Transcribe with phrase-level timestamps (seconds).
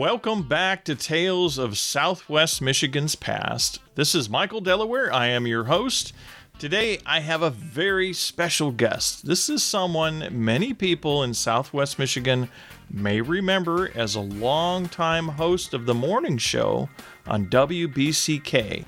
[0.00, 3.80] Welcome back to Tales of Southwest Michigan's Past.
[3.96, 5.12] This is Michael Delaware.
[5.12, 6.14] I am your host.
[6.58, 9.26] Today, I have a very special guest.
[9.26, 12.48] This is someone many people in Southwest Michigan
[12.90, 16.88] may remember as a longtime host of the morning show
[17.26, 18.86] on WBCK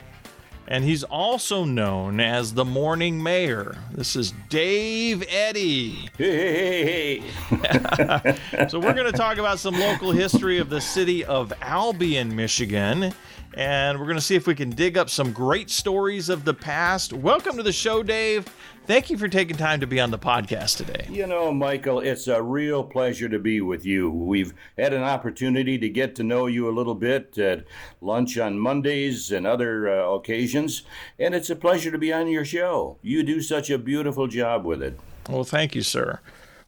[0.72, 3.76] and he's also known as the Morning Mayor.
[3.90, 6.08] This is Dave Eddy.
[6.16, 8.68] Hey, hey, hey.
[8.68, 13.12] so, we're going to talk about some local history of the city of Albion, Michigan,
[13.52, 16.54] and we're going to see if we can dig up some great stories of the
[16.54, 17.12] past.
[17.12, 18.46] Welcome to the show, Dave.
[18.84, 21.06] Thank you for taking time to be on the podcast today.
[21.08, 24.10] You know, Michael, it's a real pleasure to be with you.
[24.10, 27.64] We've had an opportunity to get to know you a little bit at
[28.00, 30.82] lunch on Mondays and other uh, occasions,
[31.16, 32.98] and it's a pleasure to be on your show.
[33.02, 34.98] You do such a beautiful job with it.
[35.28, 36.18] Well, thank you, sir.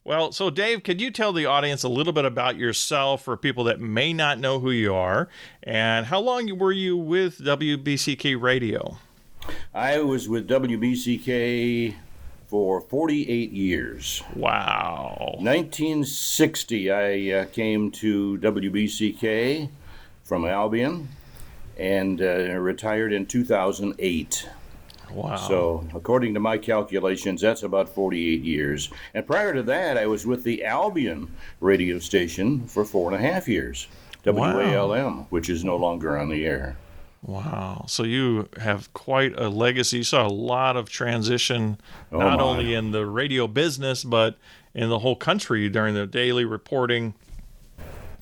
[0.05, 3.64] Well, so Dave, could you tell the audience a little bit about yourself for people
[3.64, 5.28] that may not know who you are,
[5.64, 8.98] and how long were you with WBCK Radio?
[9.75, 11.94] I was with WBCK
[12.47, 14.23] for 48 years.
[14.34, 15.37] Wow.
[15.39, 19.69] 1960, I uh, came to WBCK
[20.25, 21.09] from Albion
[21.78, 24.48] and uh, retired in 2008.
[25.12, 25.37] Wow.
[25.37, 28.91] So, according to my calculations, that's about 48 years.
[29.12, 33.33] And prior to that, I was with the Albion radio station for four and a
[33.33, 33.87] half years,
[34.25, 35.27] WALM, wow.
[35.31, 36.77] which is no longer on the air.
[37.25, 37.86] Wow.
[37.89, 39.98] So you have quite a legacy.
[39.98, 41.81] You saw a lot of transition,
[42.12, 42.44] oh not my.
[42.44, 44.36] only in the radio business, but
[44.75, 47.14] in the whole country during the daily reporting.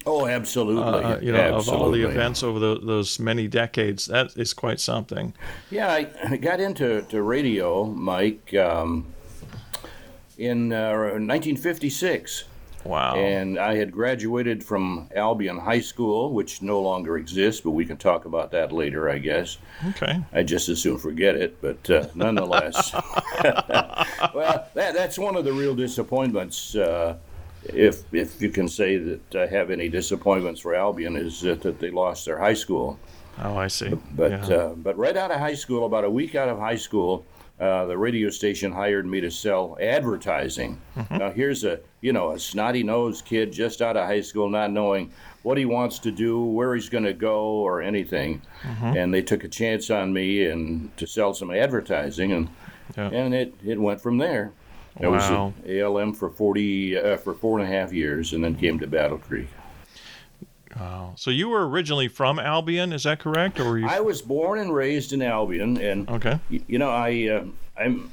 [0.07, 0.83] Oh, absolutely.
[0.83, 1.75] Uh, you know, absolutely.
[1.75, 5.35] of all the events over the, those many decades, that is quite something.
[5.71, 9.07] Yeah, I got into to radio, Mike, um,
[10.39, 12.45] in uh, 1956.
[12.85, 13.15] Wow.
[13.15, 17.97] And I had graduated from Albion High School, which no longer exists, but we can
[17.97, 19.59] talk about that later, I guess.
[19.91, 20.21] Okay.
[20.33, 22.93] I just as soon forget it, but uh, nonetheless.
[24.35, 27.17] well, that, that's one of the real disappointments, uh,
[27.65, 31.79] if, if you can say that I have any disappointments for Albion, is that, that
[31.79, 32.99] they lost their high school.
[33.39, 33.95] Oh, I see.
[34.15, 34.57] But, yeah.
[34.57, 37.25] uh, but right out of high school, about a week out of high school,
[37.63, 40.81] uh, the radio station hired me to sell advertising.
[40.97, 41.17] Mm-hmm.
[41.19, 44.73] Now here's a you know a snotty nosed kid just out of high school, not
[44.73, 45.13] knowing
[45.45, 48.43] what he wants to do, where he's going to go, or anything.
[48.63, 48.97] Mm-hmm.
[48.97, 52.49] And they took a chance on me and to sell some advertising, and
[52.97, 53.11] yeah.
[53.11, 54.53] and it, it went from there.
[55.01, 58.57] I was at ALM for forty uh, for four and a half years, and then
[58.57, 59.49] came to Battle Creek.
[60.79, 61.13] Wow.
[61.17, 63.61] So you were originally from Albion, is that correct?
[63.61, 63.87] Or you?
[63.87, 66.39] I was born and raised in Albion, and okay.
[66.49, 67.45] You know, I uh,
[67.79, 68.11] I'm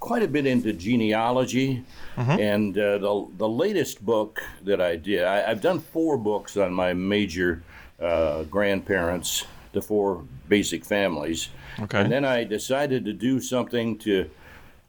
[0.00, 1.84] quite a bit into genealogy,
[2.16, 2.40] mm-hmm.
[2.40, 6.72] and uh, the the latest book that I did, I, have done four books on
[6.72, 7.62] my major
[8.00, 12.00] uh, grandparents, the four basic families, okay.
[12.00, 14.30] and then I decided to do something to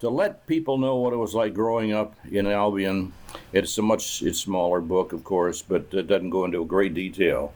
[0.01, 3.13] to let people know what it was like growing up in Albion.
[3.53, 7.53] It's a much it's smaller book, of course, but it doesn't go into great detail.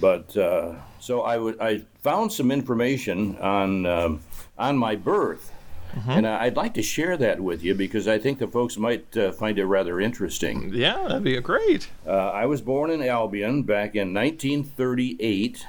[0.00, 4.20] But uh, so I, w- I found some information on um,
[4.56, 5.52] on my birth,
[5.92, 6.10] mm-hmm.
[6.10, 9.32] and I'd like to share that with you because I think the folks might uh,
[9.32, 10.72] find it rather interesting.
[10.72, 11.88] Yeah, that'd be great.
[12.06, 15.66] Uh, I was born in Albion back in 1938.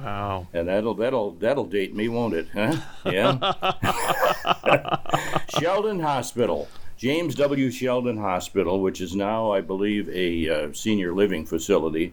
[0.00, 0.48] Wow.
[0.52, 2.48] And that'll that'll that'll date me, won't it?
[2.52, 2.76] Huh?
[3.04, 3.36] Yeah.
[5.60, 6.68] Sheldon Hospital.
[6.96, 7.70] James W.
[7.70, 12.12] Sheldon Hospital, which is now, I believe, a uh, senior living facility.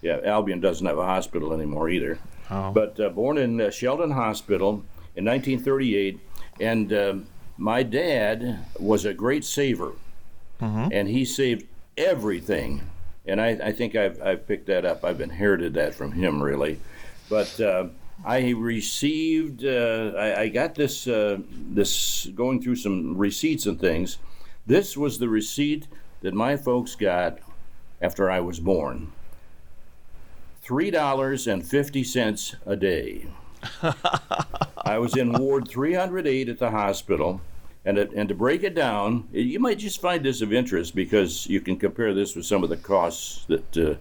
[0.00, 2.18] Yeah, Albion doesn't have a hospital anymore either.
[2.50, 2.72] Oh.
[2.72, 4.84] But uh, born in uh, Sheldon Hospital
[5.16, 6.18] in 1938,
[6.60, 7.26] and um,
[7.56, 9.92] my dad was a great saver,
[10.60, 10.88] mm-hmm.
[10.90, 11.66] and he saved
[11.96, 12.88] everything.
[13.26, 15.04] And I, I think I've, I've picked that up.
[15.04, 16.80] I've inherited that from him, really.
[17.28, 17.86] But uh,
[18.24, 24.18] I received, uh, I, I, got this, uh, this going through some receipts and things.
[24.66, 25.88] This was the receipt
[26.20, 27.38] that my folks got
[28.00, 29.12] after I was born.
[30.60, 33.26] Three dollars and fifty cents a day.
[34.84, 37.40] I was in Ward 308 at the hospital,
[37.84, 41.46] and it, and to break it down, you might just find this of interest because
[41.46, 43.94] you can compare this with some of the costs that uh,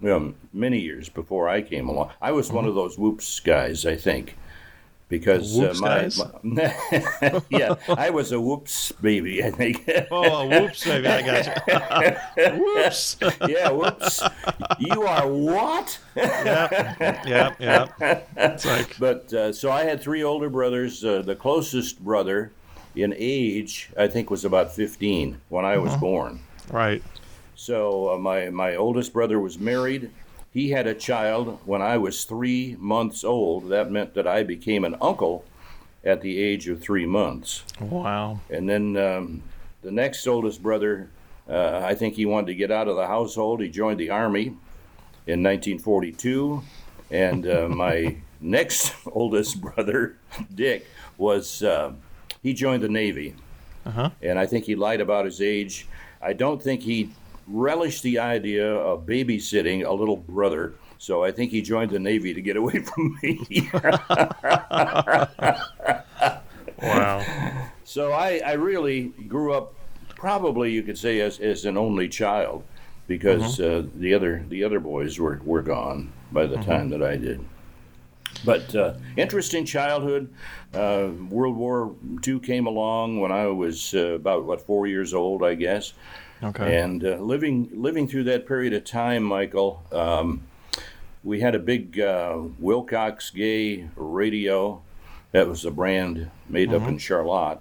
[0.05, 2.11] um, many years before I came along.
[2.21, 4.37] I was one of those whoops guys, I think,
[5.09, 6.23] because Whoops uh, my, guys?
[6.43, 9.89] my- yeah, I was a whoops baby, I think.
[10.11, 11.47] Oh, a whoops, baby, I got
[12.47, 12.59] you.
[12.61, 13.17] whoops.
[13.49, 14.23] yeah, whoops.
[14.79, 15.99] You are what?
[16.17, 18.29] yeah, yep, yep.
[18.37, 21.05] It's like, But uh, so I had three older brothers.
[21.05, 22.51] Uh, the closest brother
[22.97, 26.41] in age, I think, was about 15 when I was born.
[26.71, 27.03] right.
[27.57, 30.11] So uh, my, my oldest brother was married.
[30.53, 33.71] He had a child when I was three months old.
[33.71, 35.45] That meant that I became an uncle
[36.05, 37.65] at the age of three months.
[37.81, 38.41] Wow.
[38.51, 39.43] And then um,
[39.83, 41.11] the next oldest brother,
[41.49, 43.61] uh, I think he wanted to get out of the household.
[43.61, 44.47] He joined the Army
[45.27, 46.63] in 1942.
[47.11, 50.19] And uh, my next oldest brother,
[50.55, 50.87] Dick,
[51.17, 51.93] was uh,
[52.43, 53.35] he joined the Navy.
[53.87, 54.11] Uh-huh.
[54.21, 55.87] And I think he lied about his age.
[56.21, 57.11] I don't think he
[57.47, 60.75] relished the idea of babysitting a little brother.
[60.99, 63.71] So I think he joined the Navy to get away from me.
[66.83, 67.25] Wow.
[67.85, 69.75] So I, I really grew up,
[70.09, 72.65] probably you could say, as, as an only child,
[73.07, 77.17] because uh, the other the other boys were, were gone by the time that I
[77.17, 77.45] did.
[78.45, 80.29] But uh, interesting childhood.
[80.75, 81.95] Uh, World War
[82.27, 85.95] II came along when I was uh, about what four years old, I guess,
[86.43, 86.79] Okay.
[86.79, 89.83] and uh, living living through that period of time, Michael.
[89.91, 90.43] Um,
[91.25, 94.83] we had a big uh, Wilcox Gay radio.
[95.33, 97.61] That was a brand made up in Charlotte.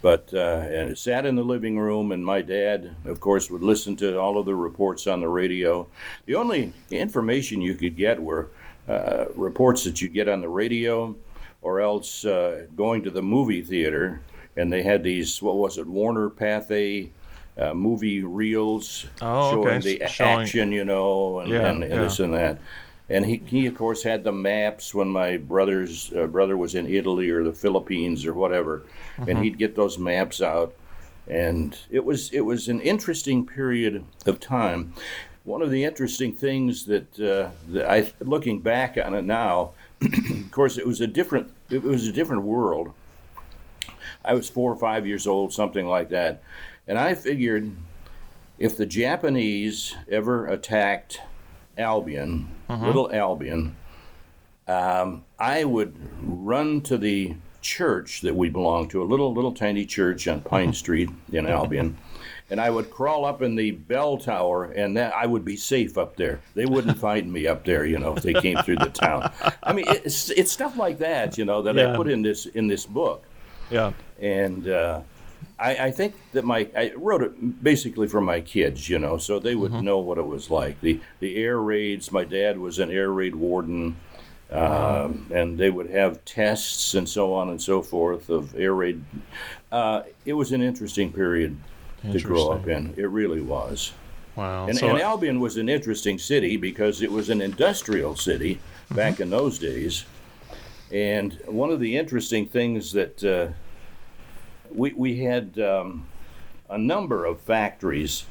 [0.00, 3.62] But uh, and it sat in the living room, and my dad, of course, would
[3.62, 5.88] listen to all of the reports on the radio.
[6.26, 8.50] The only information you could get were
[8.88, 11.16] uh, reports that you get on the radio,
[11.62, 14.20] or else uh, going to the movie theater,
[14.56, 17.10] and they had these what was it, Warner Pathé
[17.58, 21.92] uh, movie reels Oh, showing okay, the showing- action, you know, and, Yeah, and, and
[22.04, 22.58] this and that.
[23.10, 26.86] And he, he of course had the maps when my brother's uh, brother was in
[26.86, 28.82] Italy or the Philippines or whatever,
[29.16, 30.74] and he'd get those maps out,
[31.26, 34.92] and it was it was an interesting period of time.
[35.44, 39.70] One of the interesting things that, uh, that I looking back on it now,
[40.02, 42.92] of course, it was a different it was a different world.
[44.22, 46.42] I was four or five years old, something like that,
[46.88, 47.70] and I figured
[48.58, 51.20] if the Japanese ever attacked
[51.76, 53.76] Albion, little Albion,
[54.66, 59.84] um, I would run to the church that we belonged to, a little little tiny
[59.86, 61.96] church on Pine Street in Albion,
[62.50, 65.96] and I would crawl up in the bell tower, and that I would be safe
[65.96, 66.40] up there.
[66.54, 69.32] They wouldn't find me up there, you know, if they came through the town.
[69.62, 72.66] I mean, it's it's stuff like that, you know, that I put in this in
[72.66, 73.22] this book
[73.70, 73.92] Yeah.
[74.20, 75.00] and uh,
[75.58, 79.38] I, I think that my I wrote it basically for my kids, you know, so
[79.38, 80.80] they would know what it was like.
[80.80, 82.12] the The air raids.
[82.12, 83.96] My dad was an air raid warden,
[84.50, 89.02] um, and they would have tests and so on and so forth of air raid.
[89.72, 91.56] Uh, it was an interesting period
[92.12, 92.94] to grow up in.
[92.96, 93.92] It really was.
[94.36, 94.68] Wow.
[94.68, 98.60] And, so, and Albion was an interesting city because it was an industrial city
[98.92, 100.04] back in those days.
[100.92, 103.48] And one of the interesting things that uh,
[104.74, 106.06] we, we had um,
[106.68, 108.24] a number of factories.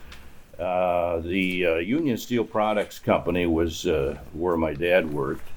[0.60, 5.48] Uh, the uh, Union Steel Products Company was uh, where my dad worked.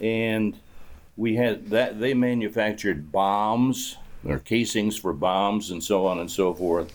[0.00, 0.56] And
[1.16, 3.96] we had that, they manufactured bombs
[4.26, 6.92] or casings for bombs and so on and so forth.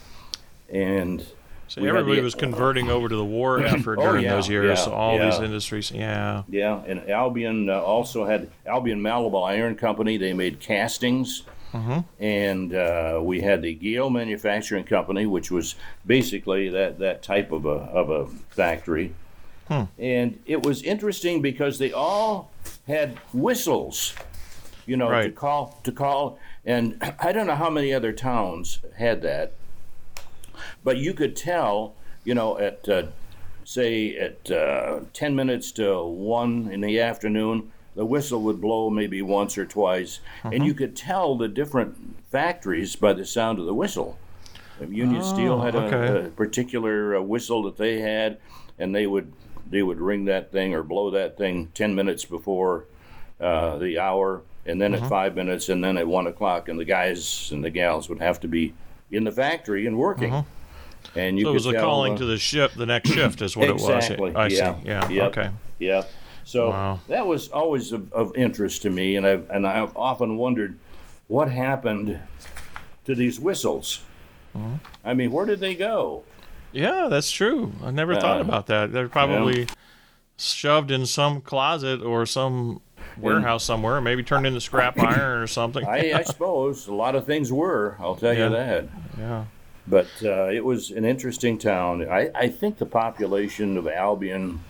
[0.69, 1.25] And
[1.67, 4.67] so everybody the- was converting over to the war effort Oh, during yeah, those years.
[4.79, 5.91] yeah, so all these industries.
[5.91, 6.43] Yeah.
[6.47, 10.17] Yeah, and Albion uh, also had Albion Malleable Iron Company.
[10.17, 11.43] They made castings.
[12.19, 15.75] And uh, we had the Gale Manufacturing Company, which was
[16.05, 19.13] basically that, that type of a, of a factory.
[19.97, 22.51] And it was interesting because they all
[22.87, 24.13] had whistles.
[24.85, 29.21] You know, to call to call, and I don't know how many other towns had
[29.21, 29.53] that,
[30.83, 33.03] but you could tell, you know, at uh,
[33.63, 39.21] say at uh, ten minutes to one in the afternoon, the whistle would blow maybe
[39.21, 41.95] once or twice, and you could tell the different
[42.31, 44.17] factories by the sound of the whistle.
[44.89, 46.25] Union Steel had a, okay.
[46.27, 48.37] a particular uh, whistle that they had,
[48.79, 49.31] and they would
[49.69, 52.85] they would ring that thing or blow that thing ten minutes before
[53.39, 55.03] uh, the hour, and then Mm-hmm.
[55.05, 58.19] at five minutes, and then at one o'clock, and the guys and the gals would
[58.19, 58.73] have to be
[59.11, 60.43] in the factory and working.
[61.15, 61.47] And you Mm-hmm.
[61.47, 64.15] So it was a calling uh, to the ship, the next shift is what exactly.
[64.15, 64.35] it was.
[64.35, 64.75] I yeah.
[64.75, 64.87] see.
[64.87, 65.09] Yeah.
[65.09, 65.37] Yep.
[65.37, 65.49] Okay.
[65.79, 66.03] Yeah.
[66.45, 66.99] So Wow.
[67.07, 70.77] that was always of, of interest to me, and I've and I've often wondered
[71.27, 72.19] what happened
[73.05, 74.01] to these whistles.
[74.55, 74.75] Mm-hmm.
[75.03, 76.23] I mean, where did they go?
[76.71, 77.71] Yeah, that's true.
[77.83, 78.91] I never thought Uh, about that.
[78.91, 79.67] They're probably
[80.37, 82.81] shoved in some closet or some
[83.17, 85.85] warehouse somewhere, maybe turned into scrap iron or something.
[85.85, 87.95] I, I suppose a lot of things were.
[87.99, 88.45] I'll tell Yeah.
[88.45, 88.85] you that.
[89.17, 89.45] yeah.
[89.87, 92.07] But uh, it was an interesting town.
[92.09, 94.61] I, I think the population of Albion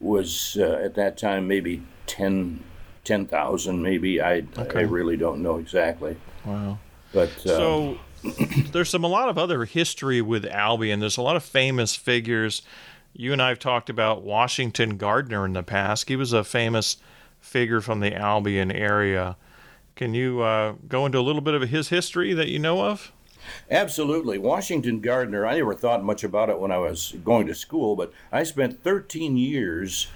[0.00, 2.64] was uh, at that time maybe 10
[3.04, 4.20] 10,000 maybe.
[4.20, 6.16] I, I really don't know exactly.
[6.44, 6.78] Wow.
[7.12, 7.98] But uh, So
[8.72, 11.00] there's some a lot of other history with Albion.
[11.00, 12.62] There's a lot of famous figures.
[13.12, 16.08] You and I have talked about Washington Gardner in the past.
[16.08, 16.98] He was a famous
[17.40, 19.36] figure from the Albion area.
[19.96, 23.12] Can you uh, go into a little bit of his history that you know of?
[23.70, 24.38] Absolutely.
[24.38, 28.12] Washington Gardner, I never thought much about it when I was going to school, but
[28.32, 30.08] I spent 13 years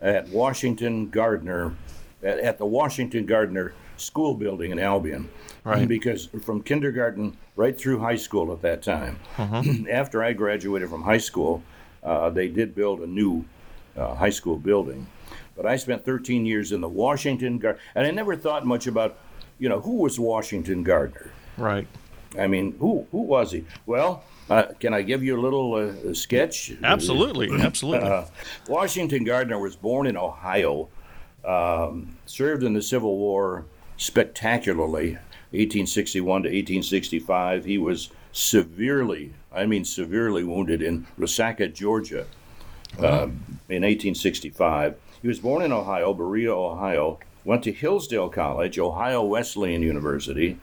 [0.00, 1.74] at Washington Gardner,
[2.22, 5.28] at, at the Washington Gardner School building in Albion.
[5.64, 5.88] Right.
[5.88, 9.18] Because from kindergarten right through high school at that time,
[9.90, 11.62] after I graduated from high school,
[12.02, 13.44] uh, they did build a new
[13.96, 15.06] uh, high school building.
[15.56, 19.18] But I spent 13 years in the Washington Gardner, and I never thought much about,
[19.58, 21.32] you know, who was Washington Gardner?
[21.56, 21.88] Right.
[22.36, 23.64] I mean, who who was he?
[23.86, 26.72] Well, uh, can I give you a little uh, sketch?
[26.82, 27.48] Absolutely.
[27.60, 28.08] Absolutely.
[28.08, 28.24] Uh,
[28.66, 30.88] Washington Gardner was born in Ohio,
[31.44, 33.64] um, served in the Civil War
[33.96, 35.12] spectacularly,
[35.50, 37.64] 1861 to 1865.
[37.64, 42.26] He was severely, I mean severely wounded in Resaca, Georgia,
[42.98, 44.96] um, in 1865.
[45.20, 47.18] He was born in Ohio, Berea, Ohio.
[47.44, 50.58] Went to Hillsdale College, Ohio Wesleyan University,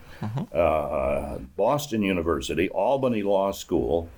[0.54, 4.10] uh, Boston University, Albany Law School,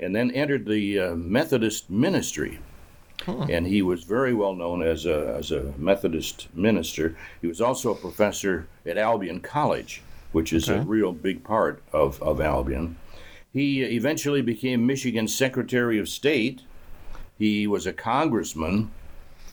[0.00, 2.60] and then entered the uh, Methodist ministry.
[3.26, 7.16] And he was very well known as a, as a Methodist minister.
[7.40, 10.02] He was also a professor at Albion College,
[10.32, 12.96] which is a real big part of, of Albion.
[13.52, 16.62] He eventually became Michigan's Secretary of State.
[17.38, 18.90] He was a congressman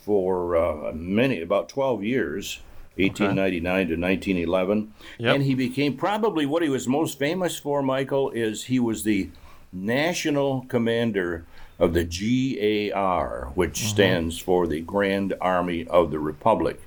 [0.03, 2.59] for uh, many, about 12 years,
[2.97, 4.93] 1899 to 1911.
[5.17, 5.35] Yep.
[5.35, 9.29] And he became probably what he was most famous for, Michael, is he was the
[9.73, 11.45] national commander
[11.77, 16.81] of the GAR, which stands for the Grand Army of the Republic.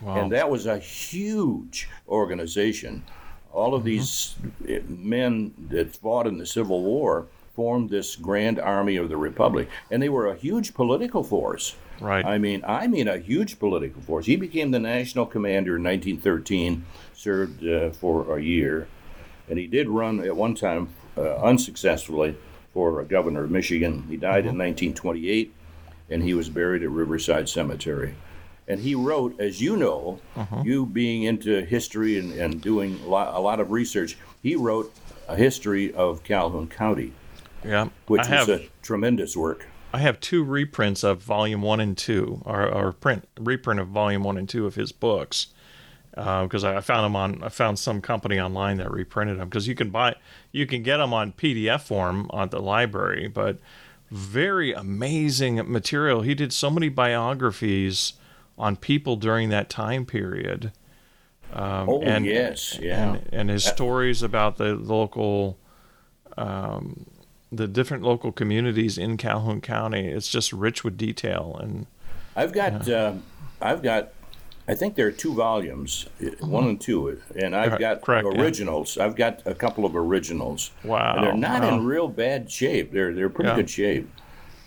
[0.00, 0.22] Wow.
[0.22, 3.04] And that was a huge organization.
[3.52, 4.34] All of these
[4.66, 9.68] eh, men that fought in the Civil War formed this Grand Army of the Republic,
[9.90, 11.76] and they were a huge political force.
[12.00, 12.24] Right.
[12.24, 14.26] I mean, I mean a huge political force.
[14.26, 16.84] He became the national commander in 1913,
[17.14, 18.88] served uh, for a year,
[19.48, 22.36] and he did run at one time uh, unsuccessfully
[22.72, 24.04] for a governor of Michigan.
[24.08, 25.54] He died in 1928,
[26.10, 28.14] and he was buried at Riverside Cemetery.
[28.66, 30.20] And he wrote, as you know,
[30.64, 34.92] you being into history and, and doing a lot, a lot of research, he wrote
[35.28, 37.12] a history of Calhoun County,
[37.64, 37.88] yeah.
[38.06, 39.66] which I have was a tremendous work.
[39.92, 44.24] I have two reprints of volume one and two, or, or print reprint of volume
[44.24, 45.48] one and two of his books,
[46.10, 47.44] because I found them on.
[47.44, 50.16] I found some company online that reprinted them because you can buy,
[50.50, 53.28] you can get them on PDF form at the library.
[53.28, 53.58] But
[54.10, 56.22] very amazing material.
[56.22, 58.14] He did so many biographies
[58.58, 60.72] on people during that time period.
[61.52, 63.12] Um, Oh, and, yes, yeah.
[63.14, 65.58] and, and his stories about the local
[67.56, 70.06] the different local communities in Calhoun County.
[70.08, 71.86] It's just rich with detail and
[72.36, 73.14] I've got, uh,
[73.60, 74.08] I've got,
[74.66, 76.06] I think there are two volumes,
[76.40, 78.40] one and two, and I've got correct, yeah.
[78.42, 78.98] originals.
[78.98, 80.70] I've got a couple of originals.
[80.82, 81.76] Wow, And they're not wow.
[81.76, 82.90] in real bad shape.
[82.92, 83.56] They're they're pretty Yeah.
[83.56, 84.10] good shape.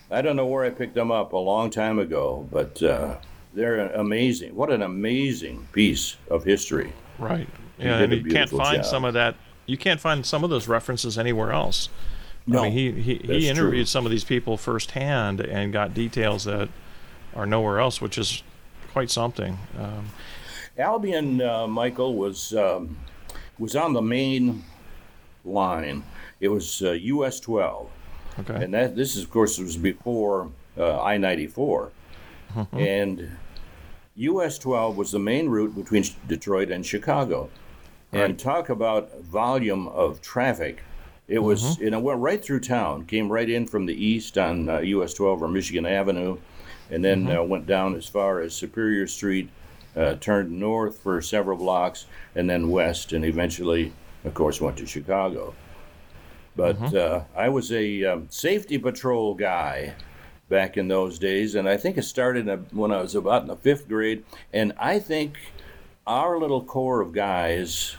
[0.10, 3.17] I don't know where I picked them up a long time ago, but uh,
[3.53, 4.56] they're amazing.
[4.56, 6.94] What an amazing piece of history.
[7.20, 7.48] right.
[7.79, 8.86] Yeah, and you can't find job.
[8.86, 9.36] some of that.
[9.67, 11.89] You can't find some of those references anywhere else.
[12.47, 13.85] No, I mean, he he, he interviewed true.
[13.85, 16.69] some of these people firsthand and got details that
[17.35, 18.41] are nowhere else, which is
[18.93, 19.57] quite something.
[19.77, 20.07] Um,
[20.77, 22.97] Albion, uh, Michael, was um,
[23.59, 24.63] was on the main
[25.43, 26.03] line.
[26.39, 27.89] It was uh, US 12,
[28.39, 28.63] Okay.
[28.63, 31.91] and that this is, of course, was before uh, I 94,
[32.73, 33.29] and
[34.15, 37.49] US 12 was the main route between Detroit and Chicago.
[38.13, 40.81] And talk about volume of traffic.
[41.27, 44.69] It was, you know, went right through town, came right in from the east on
[44.69, 46.38] uh, US 12 or Michigan Avenue,
[46.89, 49.50] and then uh, went down as far as Superior Street,
[49.96, 52.05] uh, turned north for several blocks,
[52.36, 53.91] and then west, and eventually,
[54.24, 55.53] of course, went to Chicago.
[56.55, 59.93] But uh, I was a um, safety patrol guy
[60.50, 63.55] back in those days, and I think it started when I was about in the
[63.55, 64.24] fifth grade.
[64.53, 65.38] And I think
[66.07, 67.96] our little corps of guys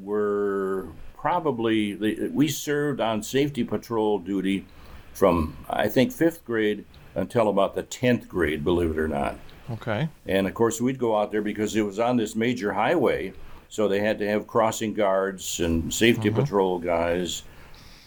[0.00, 0.88] were
[1.26, 1.96] probably
[2.28, 4.64] we served on safety patrol duty
[5.12, 6.84] from I think fifth grade
[7.16, 9.36] until about the tenth grade, believe it or not.
[9.68, 10.08] Okay.
[10.26, 13.32] And of course, we'd go out there because it was on this major highway,
[13.68, 16.40] so they had to have crossing guards and safety mm-hmm.
[16.42, 17.42] patrol guys.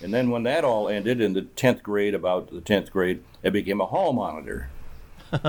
[0.01, 3.51] And then when that all ended in the 10th grade, about the 10th grade, it
[3.51, 4.69] became a hall monitor.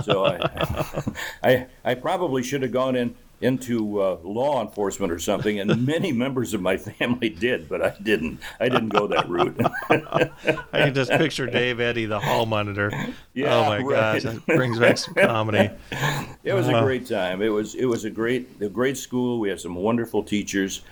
[0.03, 1.03] So I,
[1.45, 6.13] I, I probably should have gone in into uh, law enforcement or something, and many
[6.13, 8.41] members of my family did, but I didn't.
[8.61, 9.59] I didn't go that route.
[9.91, 10.31] I
[10.73, 12.91] can just picture Dave Eddy, the hall monitor.
[13.35, 14.23] Yeah, oh my right.
[14.23, 15.71] gosh, that brings back some comedy.
[16.43, 16.79] It was Uh-huh.
[16.79, 17.43] a great time.
[17.43, 19.41] It was it was a great a great school.
[19.41, 20.83] We had some wonderful teachers.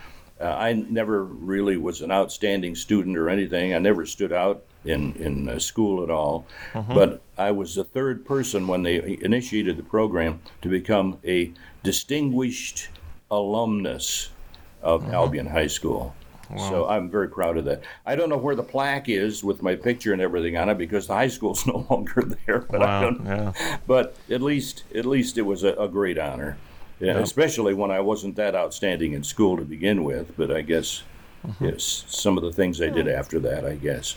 [0.41, 3.75] Uh, I never really was an outstanding student or anything.
[3.75, 6.47] I never stood out in in uh, school at all.
[6.75, 6.95] Uh-huh.
[6.95, 12.89] But I was the third person when they initiated the program to become a distinguished
[13.31, 14.31] alumnus
[14.83, 15.13] of Uh-huh.
[15.13, 16.15] Albion High School.
[16.57, 17.83] So I'm very proud of that.
[18.07, 21.07] I don't know where the plaque is with my picture and everything on it because
[21.07, 22.61] the high school's no longer there.
[22.61, 23.01] But I Wow.
[23.03, 23.53] don't Yeah.
[23.87, 26.57] but at least at least it was a, a great honor,
[27.01, 30.37] yeah, especially when I wasn't that outstanding in school to begin with.
[30.39, 31.03] But I guess
[31.47, 31.67] Mm-hmm.
[31.67, 34.17] yes, some of the things I did after that, I guess.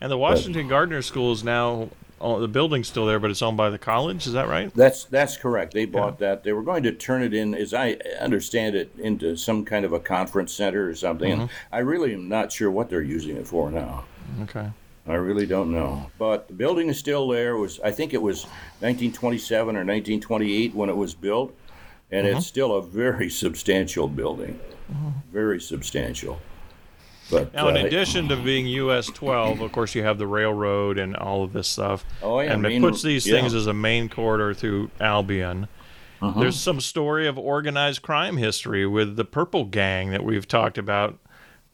[0.00, 1.88] And the Washington Gardner School is now
[2.20, 4.26] oh, the building's still there, but it's owned by the college.
[4.26, 4.72] Is that right?
[4.74, 5.74] That's that's correct.
[5.74, 6.44] They bought that.
[6.44, 9.92] They were going to turn it in, as I understand it, into some kind of
[9.92, 11.32] a conference center or something.
[11.32, 14.04] And I really am not sure what they're using it for now.
[14.42, 14.70] Okay.
[15.06, 16.10] I really don't know.
[16.18, 17.52] But the building is still there.
[17.52, 18.44] It was I think it was
[18.80, 21.56] 1927 or 1928 when it was built,
[22.10, 22.38] and mm-hmm.
[22.38, 24.60] it's still a very substantial building.
[24.90, 25.32] Mm-hmm.
[25.32, 26.40] Very substantial.
[27.30, 30.98] But Now, in uh, addition to being US 12, of course, you have the railroad
[30.98, 32.04] and all of this stuff.
[32.22, 33.40] Oh, yeah, And it main- puts these yeah.
[33.40, 35.68] things as a main corridor through Albion.
[36.20, 36.40] Uh-huh.
[36.40, 41.18] There's some story of organized crime history with the Purple Gang that we've talked about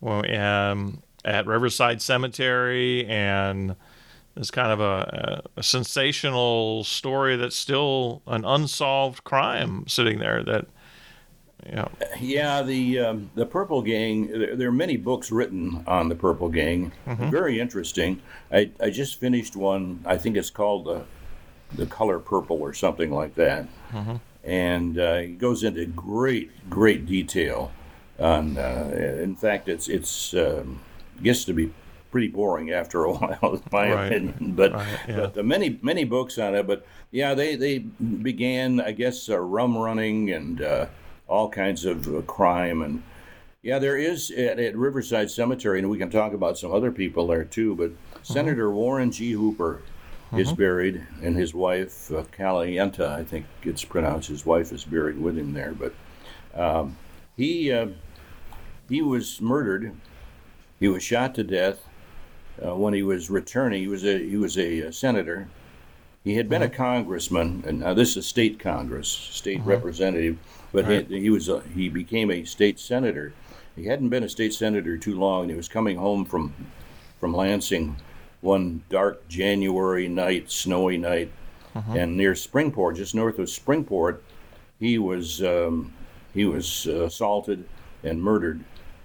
[0.01, 3.75] well, um, at Riverside Cemetery, and
[4.37, 10.43] it's kind of a, a sensational story that's still an unsolved crime sitting there.
[10.43, 10.67] That,
[11.73, 11.89] know,
[12.21, 14.27] Yeah, the um, the Purple Gang.
[14.29, 16.93] There, there are many books written on the Purple Gang.
[17.07, 18.21] Very interesting.
[18.53, 20.01] I, I just finished one.
[20.05, 21.05] I think it's called the
[21.75, 23.67] the Color Purple or something like that.
[24.45, 27.73] And uh, it goes into great great detail
[28.19, 28.59] on.
[28.59, 28.91] Uh,
[29.23, 30.81] in fact, it's it's um,
[31.23, 31.73] gets to be
[32.11, 34.07] pretty boring after a while, in my Right.
[34.07, 34.53] opinion.
[34.55, 35.17] But Right, yeah.
[35.17, 36.67] but the many many books on it.
[36.67, 40.87] But yeah, they they began, I guess, uh, rum running and uh,
[41.29, 43.03] all kinds of uh, crime and.
[43.63, 47.29] Yeah, there is at, at Riverside Cemetery, and we can talk about some other people
[47.29, 47.75] there too.
[47.75, 49.31] But Senator Warren G.
[49.33, 49.81] Hooper
[50.37, 55.19] is buried, and his wife, uh, Calienta, I think it's pronounced, his wife is buried
[55.19, 55.73] with him there.
[55.73, 55.95] But
[56.55, 56.97] um,
[57.37, 57.89] he uh,
[58.89, 59.95] he was murdered.
[60.81, 61.87] He was shot to death
[62.65, 63.81] uh, when he was returning.
[63.81, 65.49] He was a he was a, uh senator.
[66.23, 70.39] He had been a congressman, and now this is a state congress, state representative,
[70.75, 71.07] but Right.
[71.09, 73.33] he, he was a, he became a state senator.
[73.77, 76.53] He hadn't been a state senator too long, and he was coming home from
[77.19, 77.97] from Lansing
[78.43, 81.33] one dark January night, snowy night,
[81.97, 84.19] and near Springport, just north of Springport,
[84.79, 85.93] he was um,
[86.35, 87.65] he was uh, assaulted
[88.03, 88.63] and murdered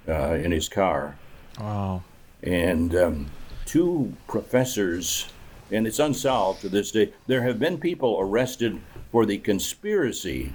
[0.08, 1.16] uh, in his car
[1.60, 2.04] wow.
[2.44, 3.26] and um,
[3.66, 5.30] two professors,
[5.72, 7.14] and it's unsolved to this day.
[7.28, 10.52] There have been people arrested for the conspiracy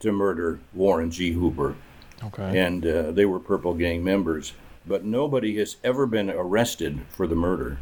[0.00, 1.32] to murder Warren G.
[1.32, 1.76] Hooper,
[2.24, 2.58] Okay.
[2.58, 4.52] and uh, they were Purple Gang members,
[4.86, 7.78] but nobody has ever been arrested for the murder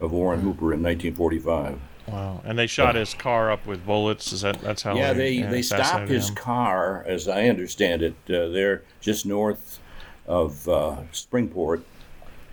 [0.00, 1.78] of Warren Hooper in 1945.
[2.06, 2.42] Wow.
[2.44, 4.30] And they shot his car up with bullets.
[4.32, 4.94] Is that that's how?
[4.94, 6.34] Yeah, they, they stopped his him?
[6.34, 9.78] car, as I understand it, uh, there just north
[10.26, 11.82] of uh, Springport,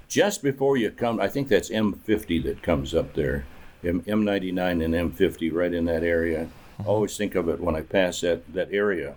[0.07, 1.19] just before you come.
[1.19, 3.45] I think that's M50 that comes up there,
[3.83, 6.47] M- M99 and M50, right in that area.
[6.85, 9.15] I always think of it when I pass that, that area.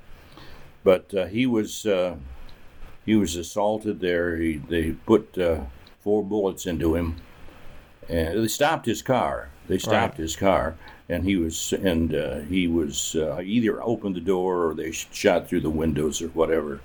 [0.82, 2.16] but uh, he was uh,
[3.06, 4.36] he was assaulted there.
[4.36, 5.60] He, they put uh,
[6.00, 7.16] four bullets into him,
[8.08, 9.50] and they stopped his car.
[9.66, 10.22] They stopped Right.
[10.22, 10.76] his car,
[11.08, 15.48] and he was and uh, he was uh, either opened the door or they shot
[15.48, 16.80] through the windows or whatever.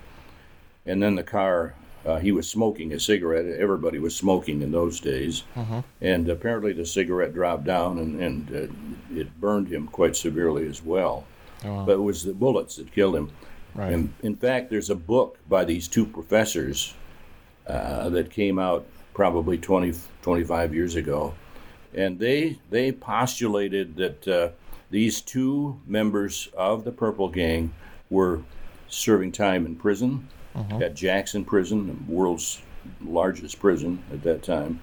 [0.85, 3.45] And then the car, uh, he was smoking a cigarette.
[3.45, 5.43] Everybody was smoking in those days,
[6.01, 10.83] and apparently the cigarette dropped down and and uh, it burned him quite severely as
[10.83, 11.25] well.
[11.65, 13.31] Oh, But it was the bullets that killed him.
[13.75, 13.91] right.
[13.91, 16.93] And in fact, there's a book by these two professors
[17.67, 21.33] uh, that came out probably 20, 25 years ago,
[21.93, 24.49] and they they postulated that uh,
[24.89, 27.73] these two members of the Purple Gang
[28.09, 28.41] were
[28.87, 30.27] serving time in prison
[30.81, 32.61] at Jackson Prison, the world's
[33.03, 34.81] largest prison at that time,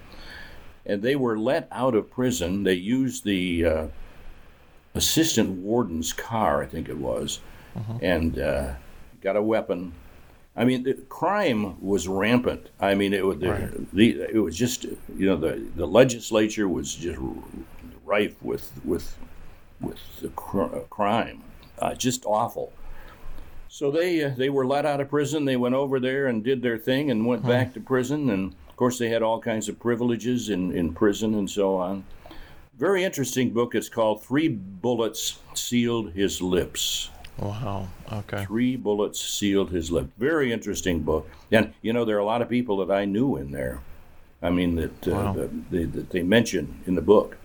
[0.85, 2.63] and they were let out of prison.
[2.63, 3.87] They used the uh,
[4.95, 7.39] assistant warden's car, I think it was,
[8.01, 8.73] and uh,
[9.21, 9.93] got a weapon.
[10.55, 12.69] I mean, the crime was rampant.
[12.79, 13.93] I mean, it was the, Right.
[13.93, 17.19] the it was just you know the the legislature was just
[18.05, 19.15] rife with with
[19.79, 21.43] with the cr- crime,
[21.77, 22.73] uh, just awful.
[23.69, 25.45] So they uh, they were let out of prison.
[25.45, 28.29] They went over there and did their thing and went back to prison.
[28.29, 32.03] And of course, they had all kinds of privileges in in prison and so on.
[32.77, 33.73] Very interesting book.
[33.75, 37.09] It's called Three Bullets Sealed His Lips.
[37.39, 37.87] Wow.
[38.11, 38.45] Okay.
[38.45, 40.07] Three Bullets Sealed His Lip.
[40.17, 41.27] Very interesting book.
[41.51, 43.79] And, you know, there are a lot of people that I knew in there.
[44.43, 45.33] I mean, that, uh, Wow.
[45.33, 47.37] that, they, that they mention in the book.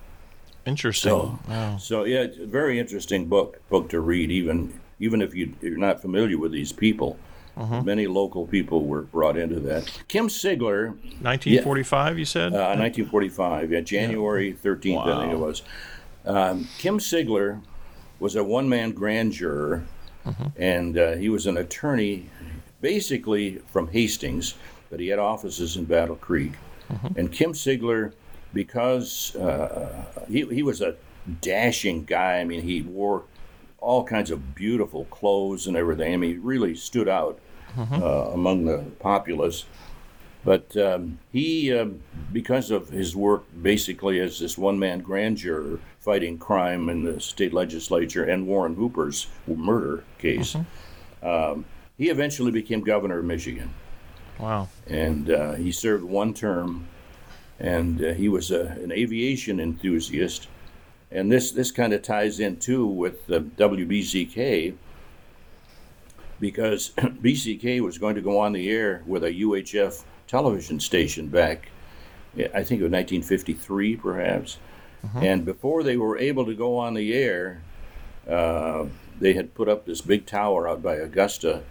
[0.66, 1.10] Interesting.
[1.10, 1.76] So- wow.
[1.78, 6.38] So, yeah, very interesting book book to read, even even if you, you're not familiar
[6.38, 7.18] with these people.
[7.56, 7.82] Uh-huh.
[7.82, 9.92] Many local people were brought into that.
[10.08, 12.52] Kim Sigler, 1945, you said?
[12.54, 15.62] uh, 1945, yeah, January 13th, I think it was.
[16.24, 17.60] Um, Kim Sigler
[18.20, 19.84] was a one man grand juror,
[20.56, 22.30] and uh, he was an attorney
[22.80, 24.54] basically from Hastings,
[24.88, 26.52] but he had offices in Battle Creek.
[27.16, 28.12] And Kim Sigler,
[28.54, 30.94] because uh, he, he was a
[31.40, 33.24] dashing guy, I mean, he wore
[33.82, 36.14] all kinds of beautiful clothes and everything.
[36.14, 37.38] I mean, he really stood out
[37.76, 39.64] uh, among the populace.
[40.44, 41.86] But um, he, uh,
[42.32, 47.20] because of his work basically as this one man grand juror fighting crime in the
[47.20, 50.56] state legislature and Warren Hooper's murder case,
[51.22, 51.64] um,
[51.96, 53.72] he eventually became governor of Michigan.
[54.38, 54.68] Wow.
[54.88, 56.88] And uh, he served one term,
[57.60, 60.48] and uh, he was a, an aviation enthusiast.
[61.12, 64.74] And this, this kind of ties in too with the WBCK
[66.40, 71.68] because BCK was going to go on the air with a UHF television station back,
[72.36, 74.58] I think it was 1953 perhaps.
[75.14, 77.62] And before they were able to go on the air,
[78.28, 78.86] uh,
[79.18, 81.62] they had put up this big tower out by Augusta.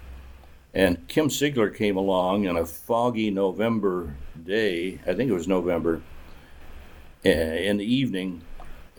[0.73, 6.01] And Kim Sigler came along on a foggy November day, I think it was November,
[7.25, 8.41] uh, in the evening,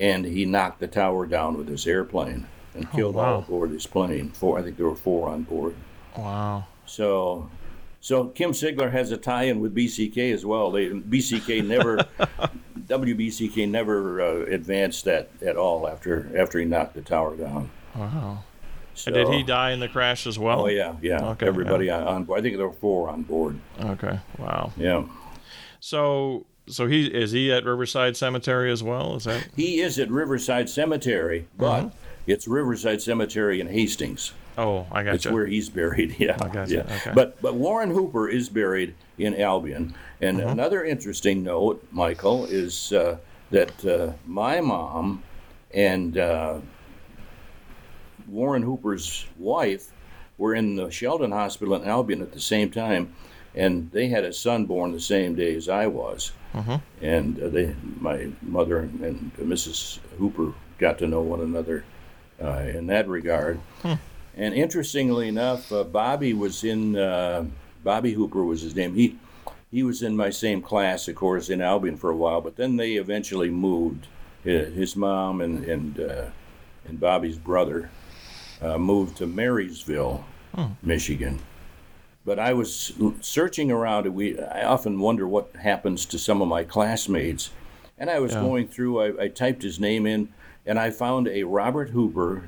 [0.02, 3.34] and he knocked the tower down with his airplane and killed wow.
[3.34, 4.30] all aboard his plane.
[4.30, 5.76] Four, I think there were four on board.
[6.16, 6.66] Wow.
[6.86, 7.48] So,
[8.00, 10.72] so Kim Sigler has a tie-in with BCK as well.
[10.72, 11.98] They BCK never,
[12.88, 17.70] WBCK never uh, advanced that at all after after he knocked the tower down.
[17.94, 18.42] Wow.
[18.94, 20.62] So, And did he die in the crash as well?
[20.62, 21.30] Oh yeah, yeah.
[21.30, 22.40] Okay, Everybody on, on board.
[22.40, 23.58] I think there were four on board.
[23.80, 24.18] Okay.
[24.36, 24.72] Wow.
[24.76, 25.04] Yeah.
[25.80, 29.16] So, so he is he at Riverside Cemetery as well?
[29.16, 29.46] Is that?
[29.57, 31.92] He is at Riverside Cemetery, but
[32.27, 34.33] it's Riverside Cemetery in Hastings.
[34.59, 35.33] Oh, I got you.
[35.33, 36.16] where he's buried.
[36.18, 36.96] Yeah, I gotcha, yeah.
[36.96, 37.12] okay.
[37.14, 39.94] But but Warren Hooper is buried in Albion.
[40.20, 40.48] And Mm-hmm.
[40.51, 43.16] another interesting note, Michael, is uh,
[43.51, 45.22] that uh, my mom
[45.75, 46.61] and uh,
[48.29, 49.90] Warren Hooper's wife
[50.38, 53.14] were in the Sheldon Hospital in Albion at the same time,
[53.54, 56.32] and they had a son born the same day as I was.
[56.54, 56.76] Mm-hmm.
[57.04, 59.98] And uh, they, my mother and, and Mrs.
[60.18, 61.84] Hooper got to know one another
[62.42, 63.60] uh, in that regard.
[64.36, 67.44] And interestingly enough, uh, Bobby was in uh,
[67.84, 68.94] Bobby Hooper was his name.
[68.94, 69.18] He
[69.70, 72.40] he was in my same class, of course, in Albion for a while.
[72.40, 74.06] But then they eventually moved.
[74.42, 76.24] His, mom and and uh,
[76.88, 77.90] and Bobby's brother
[78.60, 80.24] uh, moved to Marysville,
[80.82, 81.38] Michigan.
[82.24, 84.06] But I was searching around.
[84.14, 87.50] We I often wonder what happens to some of my classmates.
[87.98, 88.40] And I was Yeah.
[88.40, 89.00] going through.
[89.00, 90.28] I, I typed his name in,
[90.66, 92.44] and I found a Robert Hooper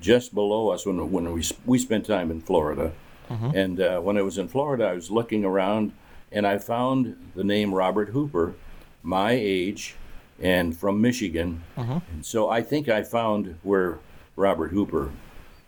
[0.00, 2.92] just below us when when we we spent time in Florida.
[3.28, 5.90] And uh, when I was in Florida, I was looking around,
[6.30, 8.54] and I found the name Robert Hooper,
[9.02, 9.96] my age,
[10.40, 11.62] and from Michigan.
[11.76, 13.98] And so I think I found where
[14.36, 15.10] Robert Hooper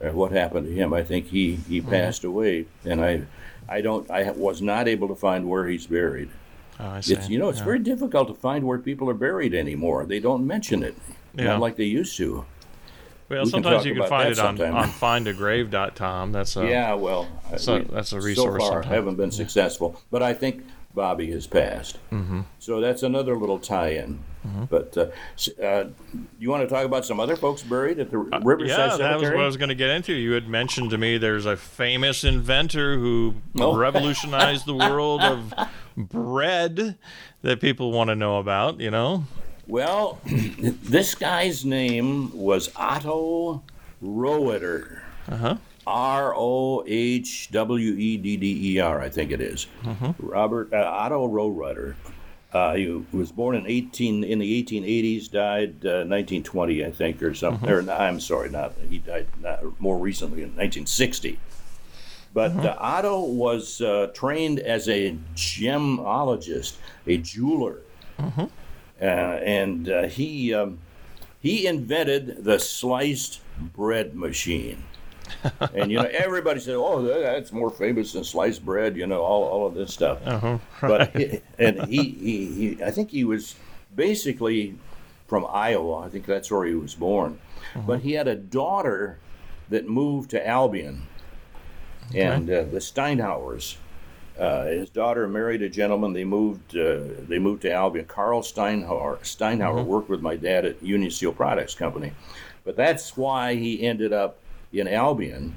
[0.00, 0.94] uh, what happened to him.
[0.94, 1.90] I think he he Mm-hmm.
[1.90, 3.22] passed away, and I
[3.68, 6.30] I don't I was not able to find where he's buried.
[6.80, 7.14] Oh, I see.
[7.14, 7.64] It's you know it's Yeah.
[7.64, 10.06] very difficult to find where people are buried anymore.
[10.06, 10.94] They don't mention it,
[11.36, 11.44] Yeah.
[11.44, 12.44] not like they used to.
[13.28, 16.32] Well, we sometimes talk you can find it on, on findagrave.com.
[16.32, 18.62] That's a, yeah, well, I- so that's a resource.
[18.62, 18.90] so far sometime.
[18.92, 20.64] haven't been successful, but I think
[20.98, 21.96] Bobby has passed.
[22.10, 22.40] Mm-hmm.
[22.58, 24.18] So that's another little tie-in.
[24.44, 24.64] Mm-hmm.
[24.64, 25.84] But uh, uh,
[26.40, 29.20] you want to talk about some other folks buried at the Riverside Uh, Yeah, that
[29.20, 30.12] was what I was going to get into.
[30.12, 33.76] You had mentioned to me there's a famous inventor who Oh.
[33.86, 35.54] revolutionized the world of
[35.96, 36.98] bread
[37.42, 39.22] that people want to know about, you know?
[39.68, 43.62] Well, this guy's name was Otto
[44.02, 45.02] Rohwedder.
[45.28, 45.58] Uh-huh.
[45.88, 49.66] R O H W E D D E R, I think it is.
[50.18, 51.94] Robert uh, Otto Rohwedder.
[52.52, 57.34] Uh, he was born in 18 in the 1880s, died uh, 1920, I think, or
[57.34, 57.68] something.
[57.68, 61.38] Or I'm sorry, not he died not, more recently in 1960.
[62.34, 67.80] But uh, Otto was uh, trained as a gemologist, a jeweler,
[68.18, 70.78] uh, and uh, he um,
[71.40, 74.84] he invented the sliced bread machine.
[75.74, 79.44] and you know, everybody said, "Oh, that's more famous than sliced bread." You know, all,
[79.44, 80.18] all of this stuff.
[80.24, 80.58] Uh-huh.
[80.80, 83.54] But he, and he, he, he, I think he was
[83.94, 84.76] basically
[85.26, 85.98] from Iowa.
[85.98, 87.38] I think that's where he was born.
[87.86, 89.18] But he had a daughter
[89.68, 91.02] that moved to Albion,
[92.14, 93.76] and uh, the Steinhauers.
[94.38, 96.12] Uh, his daughter married a gentleman.
[96.12, 96.76] They moved.
[96.76, 98.06] Uh, they moved to Albion.
[98.06, 99.18] Carl Steinhauer.
[99.20, 102.12] Steinhauer worked with my dad at Union Steel Products Company,
[102.64, 104.38] but that's why he ended up
[104.72, 105.56] in Albion,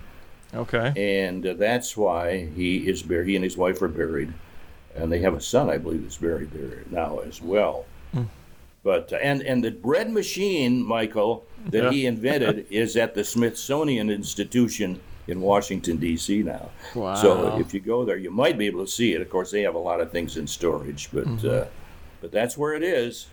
[0.53, 0.93] Okay.
[1.27, 3.27] and uh, that's why he is buried.
[3.29, 4.33] He and his wife are buried,
[4.95, 7.85] and they have a son, I believe, that's buried there now as well.
[8.83, 11.91] But uh, and and the bread machine, Michael, that Yeah.
[11.91, 16.41] he invented is at the Smithsonian Institution in Washington D.C.
[16.41, 16.71] now.
[16.95, 17.13] Wow.
[17.13, 19.21] So if you go there, you might be able to see it.
[19.21, 21.65] Of course, they have a lot of things in storage, but uh,
[22.21, 23.27] but that's where it is.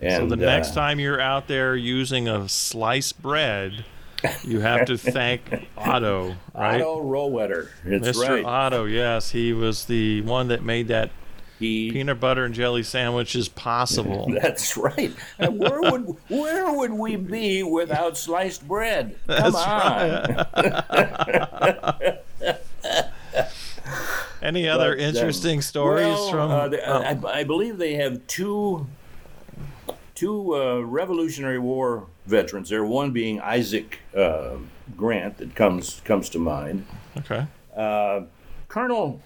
[0.00, 3.84] And so the next uh, time you're out there using a sliced bread,
[4.44, 5.42] you have to thank
[5.76, 6.80] Otto, right?
[6.80, 8.28] Otto Rohwedder, that's Mr.
[8.28, 8.44] right.
[8.44, 11.10] Otto, yes, he was the one that made that
[11.58, 14.28] he peanut butter and jelly sandwiches possible.
[14.42, 15.14] That's right.
[15.38, 19.16] And where would where would we be without sliced bread?
[19.28, 20.36] Come That's on.
[24.42, 26.50] Any other But, um, interesting stories well, from?
[26.50, 28.86] uh, oh, I, I believe they have two
[30.14, 32.84] two uh, Revolutionary War veterans there.
[32.84, 34.56] One being Isaac uh,
[34.96, 36.86] Grant that comes comes to mind.
[37.18, 37.46] okay.
[37.76, 38.22] Uh,
[38.68, 39.20] Colonel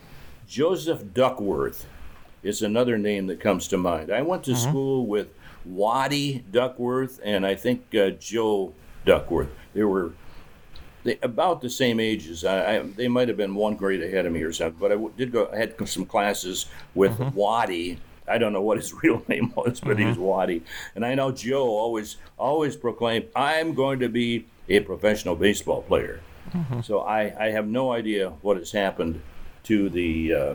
[0.47, 1.87] Joseph Duckworth
[2.43, 4.11] is another name that comes to mind.
[4.11, 5.29] I went to school with
[5.65, 8.73] Waddy Duckworth and I think uh, Joe
[9.05, 9.51] Duckworth.
[9.75, 10.13] They were
[11.05, 12.45] they, about the same ages.
[12.45, 14.79] I, I, they might have been one grade ahead of me or something.
[14.79, 15.49] But I w- did go.
[15.53, 17.99] I had some classes with Waddy.
[18.29, 20.25] I don't know what his real name was, but he was mm-hmm.
[20.25, 20.63] Waddy.
[20.95, 26.21] And I know Joe always always proclaimed, "I'm going to be a professional baseball player."
[26.51, 26.81] Mm-hmm.
[26.81, 29.21] So I, I have no idea what has happened
[29.65, 30.55] to the uh,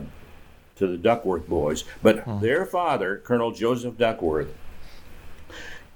[0.76, 2.40] to the Duckworth boys, but hmm.
[2.40, 4.52] their father, Colonel Joseph Duckworth,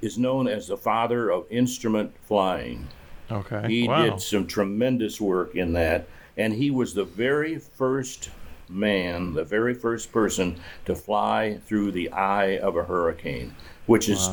[0.01, 2.87] is known as the father of instrument flying.
[3.31, 3.67] Okay.
[3.69, 4.05] He wow.
[4.05, 8.31] did some tremendous work in that, and he was the very first
[8.71, 13.55] man, the very first person to fly through the eye of a hurricane,
[13.87, 14.29] which is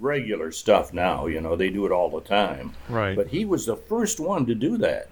[0.00, 1.26] regular stuff now.
[1.26, 2.72] You know, they do it all the time.
[2.88, 3.16] Right.
[3.16, 5.08] But he was the first one to do that,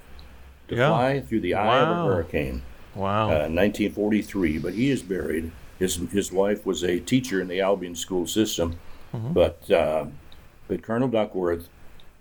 [0.68, 0.88] to Yeah.
[0.88, 2.62] fly through the eye of a hurricane.
[2.94, 3.26] wow.
[3.26, 5.50] Uh, 1943, but he is buried.
[5.78, 8.76] His his wife was a teacher in the Albion school system,
[9.12, 10.06] but uh,
[10.68, 11.68] but Colonel Duckworth,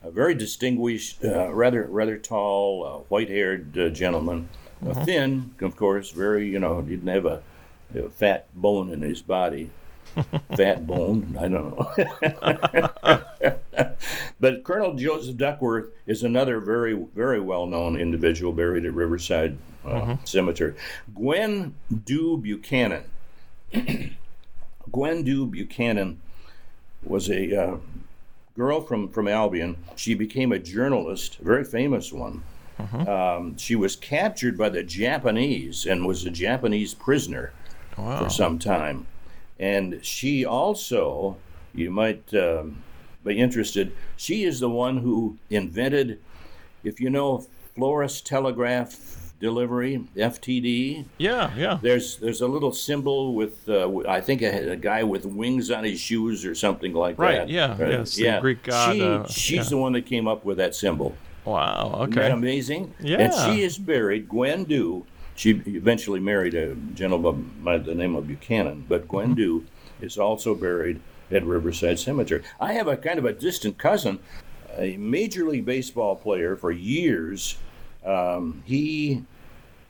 [0.03, 4.49] a very distinguished, uh, rather rather tall, uh, white-haired uh, gentleman,
[4.87, 7.41] uh, thin, of course, very you know didn't have a,
[7.95, 9.69] a fat bone in his body.
[10.55, 11.91] fat bone, I don't know.
[14.39, 20.17] but Colonel Joseph Duckworth is another very, very well known individual buried at Riverside uh,
[20.23, 20.75] Cemetery.
[21.15, 21.73] Gwen
[22.05, 23.03] Dew Buchanan.
[24.91, 26.21] Gwen Dew Buchanan
[27.03, 27.77] was a uh,
[28.55, 29.77] girl from, from Albion.
[29.95, 32.43] She became a journalist, a very famous one.
[32.79, 37.53] Um, she was captured by the Japanese and was a Japanese prisoner
[37.97, 38.23] wow.
[38.23, 39.07] for some time.
[39.59, 41.37] And she also,
[41.73, 42.83] you might um,
[43.23, 46.19] be interested, she is the one who invented,
[46.83, 51.51] if you know florist Telegraph Delivery, FTD, Yeah.
[51.55, 51.77] Yeah.
[51.81, 55.83] there's there's a little symbol with, uh, I think, a, a guy with wings on
[55.83, 57.49] his shoes or something like Right, that.
[57.49, 59.63] yeah, Uh, yes, the Greek god, She, uh, she's yeah.
[59.69, 61.15] the one that came up with that symbol.
[61.45, 61.87] Wow.
[61.95, 62.21] Isn't Okay.
[62.21, 62.93] that amazing?
[62.99, 63.17] Yeah.
[63.19, 65.05] And she is buried, Gwen Dew.
[65.35, 69.33] She eventually married a gentleman by the name of Buchanan, but Gwen Mm-hmm.
[69.35, 69.65] Dew
[70.01, 70.99] is also buried
[71.31, 72.43] at Riverside Cemetery.
[72.59, 74.19] I have a kind of a distant cousin,
[74.77, 77.57] a Major League Baseball player for years.
[78.05, 79.23] Um, he,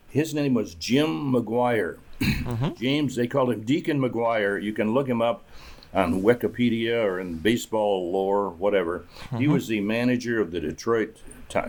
[0.10, 1.98] his name was Jim McGuire.
[2.80, 4.62] James, they called him Deacon McGuire.
[4.62, 5.44] You can look him up
[5.94, 9.06] on Wikipedia or in baseball lore, whatever.
[9.38, 11.18] He was the manager of the Detroit.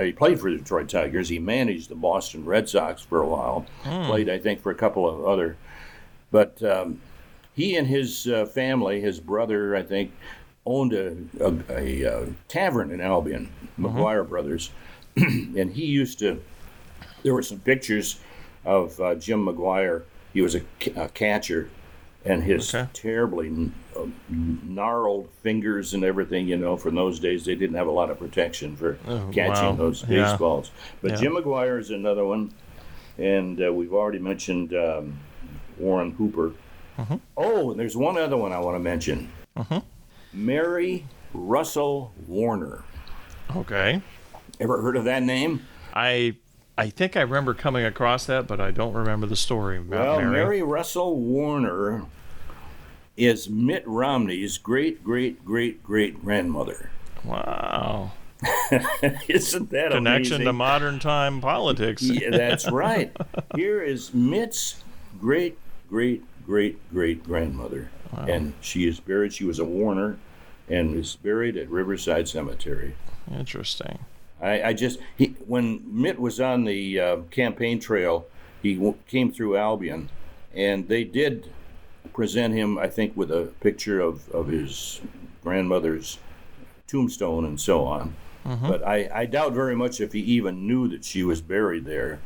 [0.01, 1.29] He played for the Detroit Tigers.
[1.29, 3.67] He managed the Boston Red Sox for a while.
[4.07, 5.57] Played, I think, for a couple of other.
[6.31, 7.01] But um,
[7.55, 10.13] he and his uh, family, his brother, I think,
[10.67, 14.71] owned a, a, a, uh tavern in Albion, McGuire Brothers,
[15.17, 16.43] and he used to.
[17.23, 18.19] There were some pictures
[18.65, 20.03] of uh, Jim McGuire.
[20.33, 20.63] He was a,
[20.97, 21.69] a catcher,
[22.25, 22.89] and his Okay.
[22.93, 26.49] terribly uh, gnarled fingers and everything.
[26.49, 28.95] You know, from those days, they didn't have a lot of protection for
[29.33, 29.73] catching wow.
[29.73, 30.25] those Yeah.
[30.31, 30.71] baseballs.
[31.03, 31.17] But Yeah.
[31.19, 32.53] Jim McGuire is another one,
[33.19, 35.19] and uh, we've already mentioned um,
[35.79, 36.53] Warren Hooper.
[36.99, 37.17] Mm-hmm.
[37.37, 39.29] Oh, and there's one other one I want to mention.
[40.33, 42.85] Mary Russell Warner.
[43.57, 44.01] Okay.
[44.61, 45.67] Ever heard of that name?
[45.93, 46.37] I
[46.77, 50.33] I think I remember coming across that, but I don't remember the story Well, Mary.
[50.33, 52.05] Mary Russell Warner
[53.17, 56.91] is Mitt Romney's great great great great grandmother.
[57.25, 58.13] Wow.
[59.29, 60.45] Isn't that Connection amazing?
[60.47, 62.03] to modern time politics.
[62.03, 63.17] yeah, that's right.
[63.55, 64.83] Here is Mitt's
[65.21, 65.57] great
[65.89, 69.33] great great great grandmother, and she is buried.
[69.33, 70.19] She was a Warner,
[70.69, 72.97] and is buried at Riverside Cemetery.
[73.33, 74.01] Interesting.
[74.41, 78.27] I, I just he when Mitt was on the uh, campaign trail,
[78.63, 80.09] he w- came through Albion,
[80.55, 81.51] and they did
[82.13, 85.01] present him, I think, with a picture of, of his
[85.43, 86.19] grandmother's
[86.87, 88.15] tombstone and so on.
[88.45, 92.21] But I, I doubt very much if he even knew that she was buried there.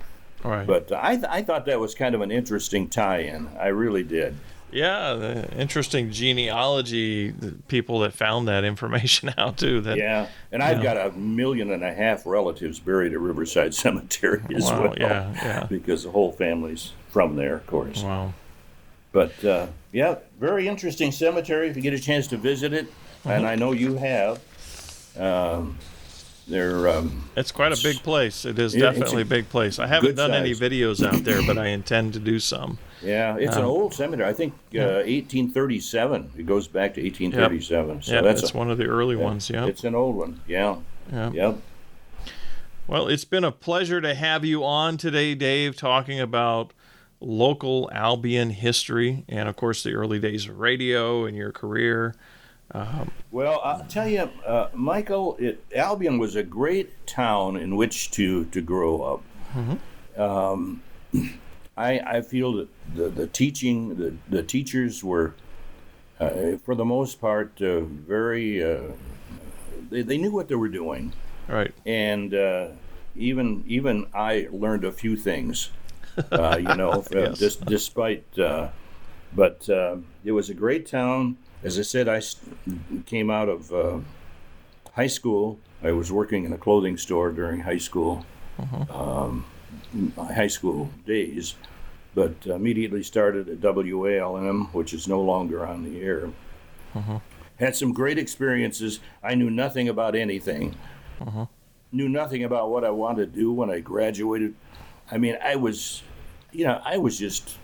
[0.44, 0.66] All right.
[0.66, 3.48] But I, th- I thought that was kind of an interesting tie-in.
[3.58, 4.36] I really did.
[4.72, 7.30] Yeah, the interesting genealogy.
[7.30, 9.80] the People that found that information out too.
[9.80, 14.42] That Yeah, and I've got a million and a half relatives buried at Riverside Cemetery
[14.54, 14.94] as Wow, well.
[14.98, 15.66] yeah, yeah.
[15.68, 18.02] Because the whole family's from there, of course.
[18.02, 18.34] Wow.
[19.12, 22.86] But uh, yeah, very interesting cemetery if you get a chance to visit it,
[23.24, 24.40] and I know you have.
[25.18, 25.78] Um,
[26.48, 28.44] they're um, It's quite a big place.
[28.44, 29.78] It is Yeah, definitely a big place.
[29.78, 32.78] I haven't done any videos out there, but I intend to do some.
[33.02, 34.28] yeah, it's an old cemetery.
[34.28, 36.32] I think uh, 1837.
[36.38, 38.02] It goes back to 1837.
[38.02, 39.50] So yeah, that's a, one of the early ones.
[39.50, 39.66] Yeah.
[39.66, 40.40] it's an old one.
[40.46, 40.76] Yeah,
[41.12, 41.30] Yeah.
[41.32, 41.56] yep.
[42.86, 46.72] Well, it's been a pleasure to have you on today, Dave, talking about
[47.20, 52.14] local Albion history and, of course, the early days of radio and your career.
[53.30, 58.44] Well, I'll tell you, uh, Michael, it, Albion was a great town in which to,
[58.46, 60.20] to grow up.
[60.20, 60.82] Um,
[61.76, 65.34] I, I feel that the, the teaching, the, the teachers were,
[66.18, 68.92] uh, for the most part, uh, very, uh,
[69.90, 71.12] they, they knew what they were doing.
[71.46, 71.72] Right.
[71.86, 72.68] And uh,
[73.16, 75.70] even even I learned a few things,
[76.30, 77.38] uh, you know, uh, Yes.
[77.38, 78.38] dis- despite.
[78.38, 78.68] Uh,
[79.34, 81.36] but uh, it was a great town.
[81.62, 82.22] As I said, I
[83.06, 83.98] came out of uh,
[84.92, 85.58] high school.
[85.82, 88.24] I was working in a clothing store during high school,
[88.90, 89.44] um,
[90.16, 91.54] my high school days,
[92.14, 96.30] but immediately started at WALM, which is no longer on the air.
[97.58, 99.00] Had some great experiences.
[99.22, 100.76] I knew nothing about anything.
[101.90, 104.54] Knew nothing about what I wanted to do when I graduated.
[105.10, 106.02] I mean, I was,
[106.52, 107.56] you know, I was just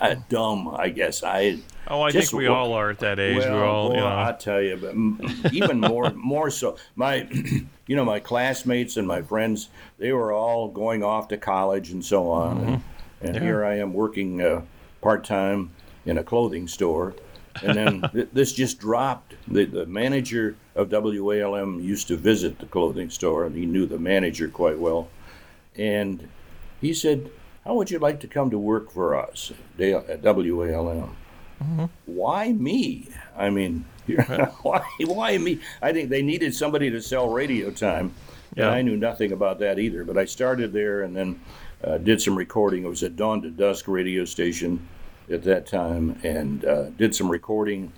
[0.00, 0.68] uh, dumb.
[0.68, 1.58] I guess I.
[1.88, 3.38] Oh, I think we all are at that age.
[3.38, 4.06] Well, We're all, you know.
[4.06, 7.28] I tell you, but even more, more so, my,
[7.86, 12.04] you know, my classmates and my friends, they were all going off to college and
[12.04, 12.82] so on, and,
[13.20, 13.40] and Yeah.
[13.40, 14.62] here I am working uh,
[15.00, 15.70] part time
[16.04, 17.14] in a clothing store,
[17.62, 19.34] and then th- this just dropped.
[19.46, 23.98] The, the manager of WALM used to visit the clothing store, and he knew the
[23.98, 25.08] manager quite well,
[25.76, 26.28] and
[26.80, 27.30] he said,
[27.66, 31.16] "How would you like to come to work for us at WALM?"
[32.04, 33.08] why me?
[33.36, 33.84] I mean,
[34.62, 35.60] why why me?
[35.82, 38.14] I think they needed somebody to sell radio time,
[38.54, 38.66] Yeah.
[38.66, 40.04] and I knew nothing about that either.
[40.04, 41.40] But I started there and then
[41.82, 42.84] uh, did some recording.
[42.84, 44.86] It was a dawn to dusk radio station
[45.30, 47.92] at that time, and uh, did some recording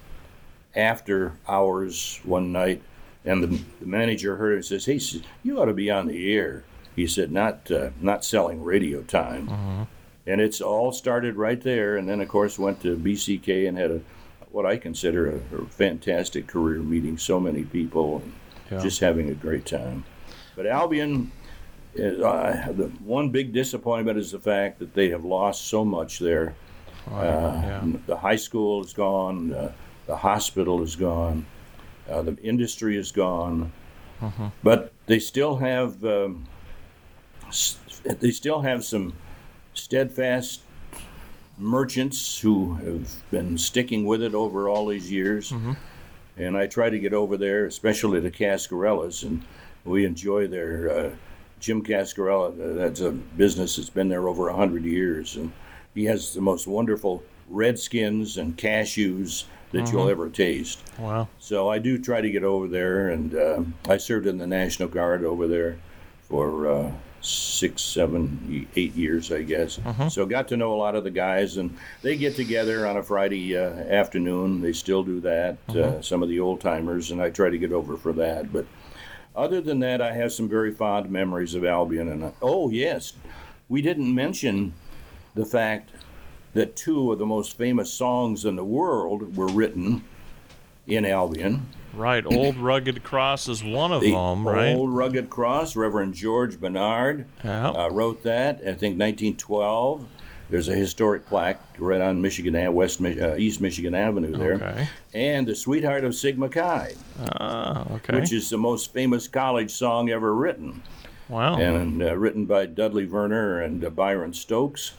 [0.74, 2.80] after hours one night.
[3.24, 3.48] And the,
[3.80, 5.00] the manager heard it and says, "Hey,
[5.42, 6.64] you ought to be on the air."
[6.98, 9.86] He said, "Not uh, not selling radio time."
[10.26, 11.96] and it's all started right there.
[11.96, 14.00] And then, of course, went to BCK and had a
[14.50, 18.32] what I consider a, a fantastic career, meeting so many people and
[18.70, 18.82] Yeah.
[18.82, 20.04] just having a great time.
[20.56, 21.30] But Albion,
[21.96, 26.54] uh, the one big disappointment is the fact that they have lost so much there.
[27.10, 27.82] Oh, Uh, yeah.
[28.06, 29.52] The high school is gone.
[29.54, 29.72] Uh,
[30.06, 31.46] the hospital is gone.
[32.10, 33.70] Uh, the industry is gone.
[34.20, 34.50] Uh-huh.
[34.62, 36.44] But they still have um,
[38.20, 39.12] they still have some
[39.74, 40.60] steadfast
[41.58, 45.50] merchants who have been sticking with it over all these years.
[45.50, 45.72] Mm-hmm.
[46.36, 49.42] And I try to get over there, especially the Cascarellas, and
[49.84, 51.10] we enjoy their uh,
[51.58, 52.52] Jim Cascarella.
[52.52, 55.50] uh, That's a business that's been there over a hundred years, and
[55.94, 59.96] he has the most wonderful redskins and cashews that Mm-hmm.
[59.96, 60.80] you'll ever taste.
[60.98, 61.28] Wow.
[61.40, 64.88] So I do try to get over there, and um I served in the National
[64.88, 65.76] Guard over there
[66.28, 66.92] for uh,
[67.28, 69.78] six, seven, eight years, I guess.
[70.08, 73.02] So got to know a lot of the guys, and they get together on a
[73.02, 74.60] Friday uh, afternoon.
[74.62, 75.58] They still do that.
[75.68, 78.52] Uh, some of the old timers, and I try to get over for that.
[78.52, 78.66] But
[79.36, 82.08] other than that, I have some very fond memories of Albion.
[82.08, 83.12] And uh, oh yes,
[83.68, 84.72] we didn't mention
[85.34, 85.90] the fact
[86.54, 90.02] that two of the most famous songs in the world were written
[90.86, 91.66] in Albion.
[91.98, 92.24] Right.
[92.24, 94.74] Old Rugged Cross is one of The them, right?
[94.74, 97.70] Old Rugged Cross, Reverend George Bennard Yeah.
[97.70, 98.56] uh, wrote that.
[98.60, 100.06] I think 1912.
[100.50, 104.88] There's a historic plaque right on Michigan, Ave- West uh, East Michigan Avenue there, Okay.
[105.12, 106.94] and the Sweetheart of Sigma Chi,
[107.38, 108.14] Ah, okay.
[108.18, 110.82] which is the most famous college song ever written,
[111.28, 111.56] wow.
[111.58, 114.92] and uh, written by Dudley Vernor and uh, Byron Stokes,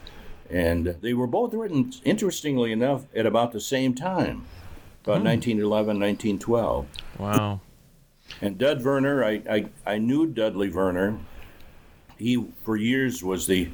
[0.51, 4.45] and they were both written, interestingly enough, at about the same time,
[5.09, 6.87] about 1911, 1912.
[7.17, 7.61] Wow.
[8.41, 11.17] And Dud Vernor, I, I, I knew Dudley Vernor.
[12.17, 13.69] He, for years, was the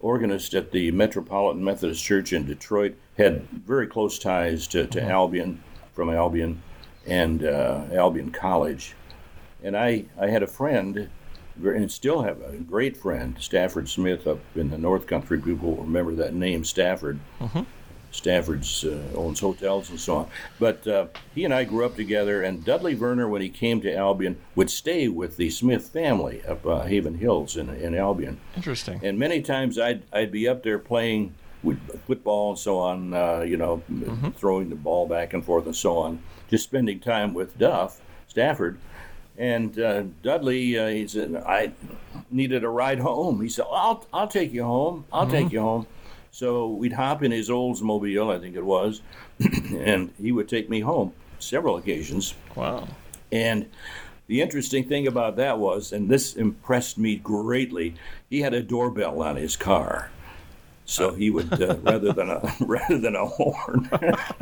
[0.00, 5.62] organist at the Metropolitan Methodist Church in Detroit, had very close ties to, to Albion,
[5.94, 6.62] from Albion,
[7.06, 8.94] and uh, Albion College.
[9.62, 11.08] And I, I had a friend,
[11.60, 15.40] and still have a great friend, Stafford Smith up in the North Country.
[15.40, 17.18] People will remember that name, Stafford.
[18.10, 20.30] Stafford's uh, owns hotels and so on.
[20.58, 23.94] But uh, he and I grew up together, and Dudley Vernor, when he came to
[23.94, 28.40] Albion, would stay with the Smith family up uh, Haven Hills in, in Albion.
[28.56, 29.00] Interesting.
[29.02, 33.40] And many times I'd, I'd be up there playing with football and so on, uh,
[33.40, 33.82] you know,
[34.36, 38.78] throwing the ball back and forth and so on, just spending time with Duff, Stafford.
[39.36, 41.72] And uh, Dudley, uh, he said, I
[42.30, 43.40] needed a ride home.
[43.40, 45.04] He said, I'll, I'll take you home.
[45.12, 45.86] I'll take you home.
[46.38, 49.00] So we'd hop in his Oldsmobile, I think it was,
[49.76, 52.34] and he would take me home several occasions.
[52.54, 52.86] Wow.
[53.32, 53.66] And
[54.28, 57.96] the interesting thing about that was, and this impressed me greatly,
[58.30, 60.10] he had a doorbell on his car.
[60.84, 63.88] So he would, uh, rather than a rather than a horn,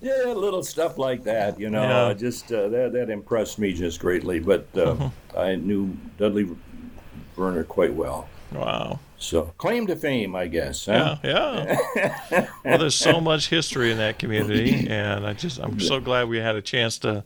[0.00, 2.14] yeah, little stuff like that, you know, Yeah.
[2.14, 4.38] just uh, that that impressed me just greatly.
[4.38, 6.48] But uh, I knew Dudley
[7.38, 8.98] Vernor quite well, Wow.
[9.18, 10.86] so claim to fame, I guess.
[10.86, 11.16] Huh?
[11.22, 12.46] Yeah, yeah.
[12.64, 16.38] well, there's so much history in that community, and I just I'm so glad we
[16.38, 17.24] had a chance to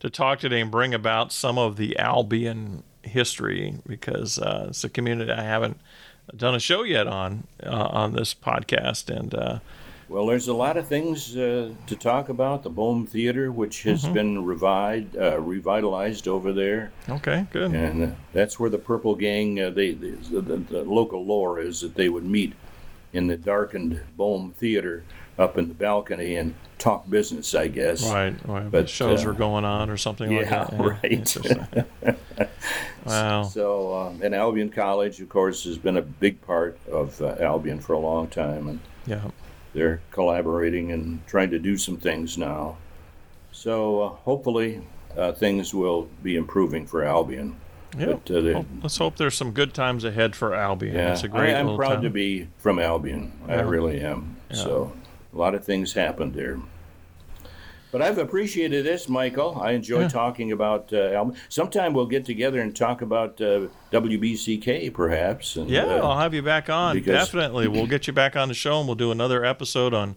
[0.00, 4.88] to talk today and bring about some of the Albion history because uh, it's a
[4.88, 5.78] community I haven't
[6.36, 9.58] done a show yet on uh, on this podcast, and uh,
[10.10, 12.64] Well, there's a lot of things uh, to talk about.
[12.64, 17.70] The Bohm Theater, which has been revived, uh, revitalized over there, okay, good.
[17.70, 19.60] and uh, that's where the Purple Gang.
[19.60, 22.54] Uh, they the, the, the local lore is that they would meet
[23.12, 25.04] in the darkened Bohm Theater
[25.38, 27.54] up in the balcony and talk business.
[27.54, 28.02] I guess.
[28.10, 28.68] Right, right.
[28.68, 30.72] But, shows uh, were going on or something like that.
[32.02, 32.18] yeah, right.
[33.06, 33.44] Wow.
[33.44, 37.80] So, um, and Albion College, of course, has been a big part of uh, Albion
[37.80, 39.30] for a long time, and Yeah.
[39.72, 42.76] They're collaborating and trying to do some things now.
[43.52, 44.82] So uh, hopefully
[45.16, 47.56] uh, things will be improving for Albion.
[47.98, 48.06] Yeah.
[48.24, 50.94] But, uh, they- let's hope there's some good times ahead for Albion.
[50.94, 53.32] yeah, It's a great I, am proud to be from Albion.
[53.48, 54.36] I really am.
[54.52, 54.92] So
[55.32, 56.58] a lot of things happened there.
[57.92, 59.60] But I've appreciated this, Michael.
[59.60, 60.08] I enjoy Yeah.
[60.08, 61.30] talking about uh.
[61.48, 65.56] Sometime we'll get together and talk about uh, WBCK, perhaps.
[65.56, 66.94] And, Yeah, uh, I'll have you back on.
[66.96, 67.66] because- Definitely.
[67.68, 70.16] We'll get you back on the show and we'll do another episode on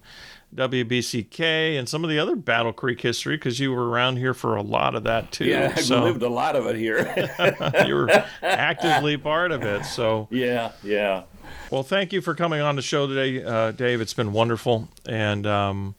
[0.55, 4.55] WBCK and some of the other Battle Creek history because you were around here for
[4.55, 5.45] a lot of that too.
[5.45, 6.99] yeah, I've so lived a lot of it here.
[7.87, 9.83] you were actively part of it.
[9.85, 11.23] So, yeah, yeah.
[11.71, 13.99] well, thank you for coming on the show today, uh, Dave.
[14.01, 14.89] It's been wonderful.
[15.07, 15.95] And um,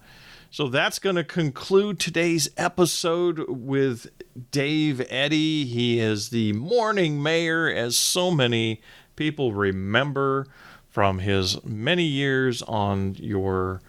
[0.55, 4.07] so that's going to conclude today's episode with
[4.53, 5.65] Dave Eddy.
[5.65, 8.81] He is the morning mayor, as so many
[9.17, 10.47] people remember
[10.89, 13.83] from his many years on your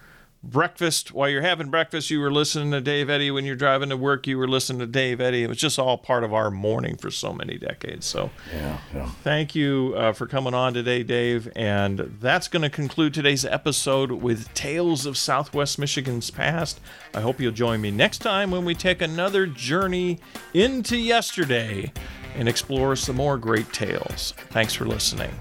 [0.46, 3.32] breakfast while you're having breakfast you were listening to dave eddy.
[3.32, 5.44] When you're driving to work you were listening to dave eddy.
[5.44, 8.06] It was just all part of our morning for so many decades.
[8.06, 9.10] So Yeah, yeah.
[9.24, 11.52] thank you uh, for coming on today dave.
[11.56, 16.80] And that's going to conclude today's episode with tales of southwest michigan's past.
[17.14, 20.20] I hope you'll join me next time when we take another journey
[20.54, 21.92] into yesterday
[22.36, 24.34] and explore some more great tales.
[24.50, 25.32] Thanks for listening